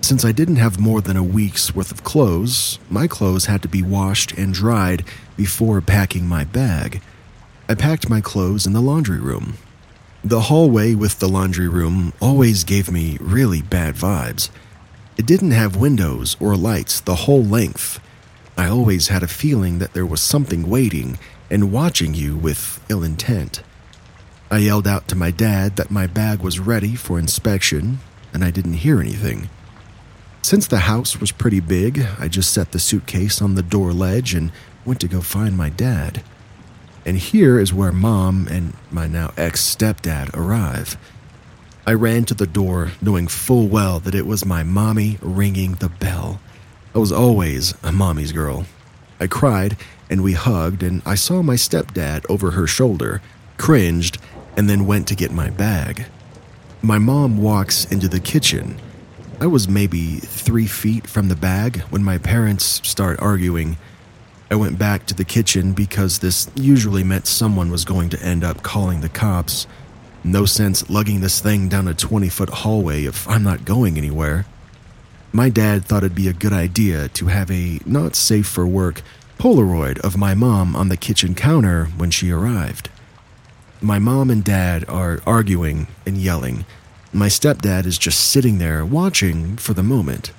[0.00, 3.68] Since I didn't have more than a week's worth of clothes, my clothes had to
[3.68, 5.04] be washed and dried
[5.36, 7.02] before packing my bag.
[7.66, 9.54] I packed my clothes in the laundry room.
[10.22, 14.50] The hallway with the laundry room always gave me really bad vibes.
[15.16, 18.00] It didn't have windows or lights the whole length.
[18.56, 21.18] I always had a feeling that there was something waiting
[21.50, 23.62] and watching you with ill intent.
[24.50, 28.00] I yelled out to my dad that my bag was ready for inspection,
[28.32, 29.48] and I didn't hear anything.
[30.42, 34.34] Since the house was pretty big, I just set the suitcase on the door ledge
[34.34, 34.52] and
[34.84, 36.22] went to go find my dad.
[37.04, 40.96] And here is where mom and my now ex stepdad arrive.
[41.86, 45.90] I ran to the door, knowing full well that it was my mommy ringing the
[45.90, 46.40] bell.
[46.94, 48.64] I was always a mommy's girl.
[49.20, 49.76] I cried,
[50.08, 53.20] and we hugged, and I saw my stepdad over her shoulder,
[53.58, 54.18] cringed,
[54.56, 56.06] and then went to get my bag.
[56.80, 58.80] My mom walks into the kitchen
[59.40, 63.76] I was maybe three feet from the bag when my parents start arguing.
[64.54, 68.44] I went back to the kitchen because this usually meant someone was going to end
[68.44, 69.66] up calling the cops.
[70.22, 74.46] No sense lugging this thing down a 20 foot hallway if I'm not going anywhere.
[75.32, 79.02] My dad thought it'd be a good idea to have a not safe for work
[79.40, 82.90] Polaroid of my mom on the kitchen counter when she arrived.
[83.80, 86.64] My mom and dad are arguing and yelling
[87.12, 90.30] My stepdad is just sitting there watching for the moment.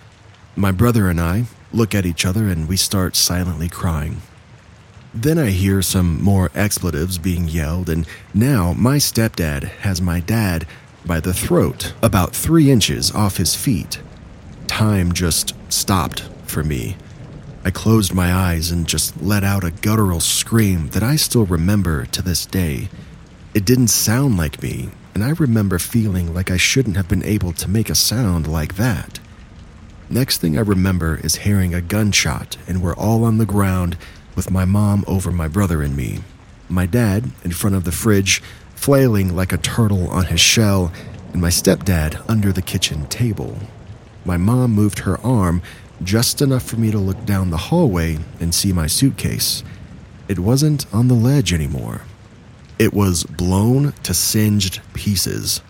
[0.55, 4.21] My brother and I look at each other and we start silently crying.
[5.13, 10.67] Then I hear some more expletives being yelled, and now my stepdad has my dad
[11.05, 14.01] by the throat, about three inches off his feet.
[14.67, 16.97] Time just stopped for me.
[17.63, 22.05] I closed my eyes and just let out a guttural scream that I still remember
[22.07, 22.89] to this day.
[23.53, 27.53] It didn't sound like me, and I remember feeling like I shouldn't have been able
[27.53, 29.19] to make a sound like that.
[30.09, 33.97] Next thing I remember is hearing a gunshot, and we're all on the ground
[34.35, 36.19] with my mom over my brother and me.
[36.69, 38.43] My dad in front of the fridge,
[38.75, 40.91] flailing like a turtle on his shell,
[41.33, 43.57] and my stepdad under the kitchen table.
[44.23, 45.63] My mom moved her arm
[46.03, 49.63] just enough for me to look down the hallway and see my suitcase.
[50.27, 52.01] It wasn't on the ledge anymore.
[52.77, 55.61] It was blown to singed pieces.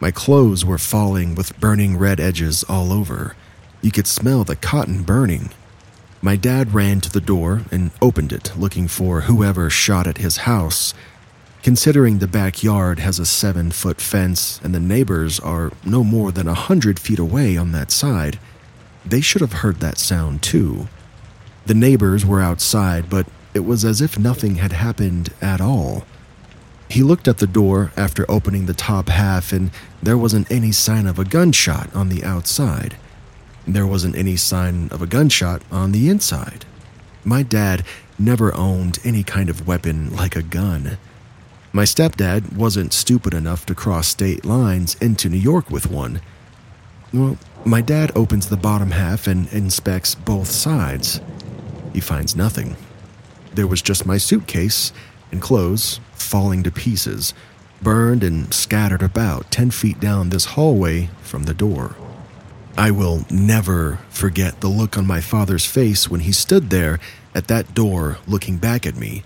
[0.00, 3.36] My clothes were falling with burning red edges all over.
[3.80, 5.50] You could smell the cotton burning.
[6.20, 10.38] My dad ran to the door and opened it, looking for whoever shot at his
[10.38, 10.94] house.
[11.62, 16.48] Considering the backyard has a seven foot fence and the neighbors are no more than
[16.48, 18.38] a hundred feet away on that side,
[19.04, 20.88] they should have heard that sound too.
[21.66, 26.04] The neighbors were outside, but it was as if nothing had happened at all.
[26.90, 29.70] He looked at the door after opening the top half, and
[30.02, 32.96] there wasn't any sign of a gunshot on the outside.
[33.68, 36.64] There wasn't any sign of a gunshot on the inside.
[37.22, 37.84] My dad
[38.18, 40.96] never owned any kind of weapon like a gun.
[41.70, 46.22] My stepdad wasn't stupid enough to cross state lines into New York with one.
[47.12, 51.20] Well, my dad opens the bottom half and inspects both sides.
[51.92, 52.74] He finds nothing.
[53.52, 54.94] There was just my suitcase
[55.30, 57.34] and clothes falling to pieces,
[57.82, 61.96] burned and scattered about 10 feet down this hallway from the door.
[62.78, 67.00] I will never forget the look on my father's face when he stood there
[67.34, 69.24] at that door looking back at me,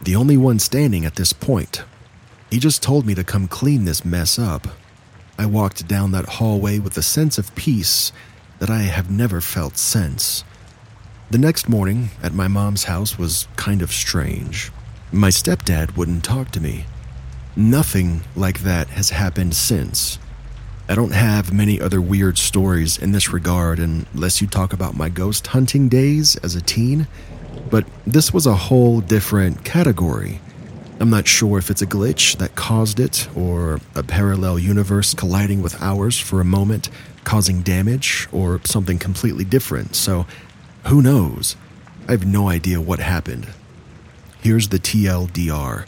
[0.00, 1.82] the only one standing at this point.
[2.48, 4.68] He just told me to come clean this mess up.
[5.36, 8.12] I walked down that hallway with a sense of peace
[8.60, 10.44] that I have never felt since.
[11.28, 14.70] The next morning at my mom's house was kind of strange.
[15.10, 16.84] My stepdad wouldn't talk to me.
[17.56, 20.20] Nothing like that has happened since.
[20.92, 25.08] I don't have many other weird stories in this regard unless you talk about my
[25.08, 27.06] ghost hunting days as a teen,
[27.70, 30.42] but this was a whole different category.
[31.00, 35.62] I'm not sure if it's a glitch that caused it or a parallel universe colliding
[35.62, 36.90] with ours for a moment,
[37.24, 40.26] causing damage, or something completely different, so
[40.88, 41.56] who knows?
[42.06, 43.48] I have no idea what happened.
[44.42, 45.86] Here's the TLDR.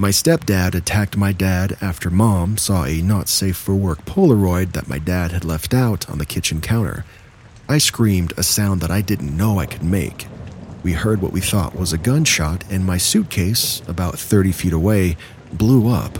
[0.00, 4.88] My stepdad attacked my dad after mom saw a not safe for work Polaroid that
[4.88, 7.04] my dad had left out on the kitchen counter.
[7.68, 10.28] I screamed a sound that I didn't know I could make.
[10.84, 15.16] We heard what we thought was a gunshot, and my suitcase, about 30 feet away,
[15.52, 16.16] blew up.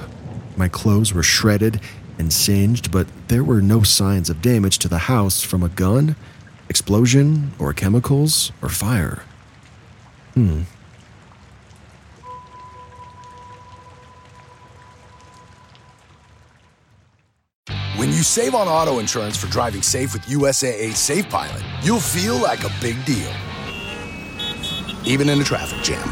[0.57, 1.81] My clothes were shredded
[2.19, 6.17] and singed, but there were no signs of damage to the house from a gun,
[6.69, 9.23] explosion, or chemicals, or fire.
[10.35, 10.63] Hmm.
[18.19, 22.65] You save on auto insurance for driving safe with USAA Safe Pilot, you'll feel like
[22.65, 23.31] a big deal,
[25.05, 26.05] even in a traffic jam.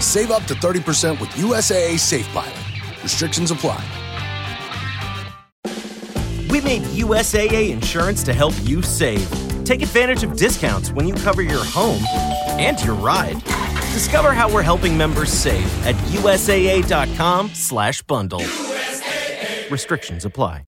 [0.00, 2.58] Save up to 30% with USAA Safe Pilot.
[3.02, 3.84] Restrictions apply.
[6.48, 9.28] We made USAA insurance to help you save.
[9.64, 12.02] Take advantage of discounts when you cover your home
[12.58, 13.44] and your ride.
[13.92, 18.42] Discover how we're helping members save at USAA.com/bundle.
[19.70, 20.62] Restrictions apply.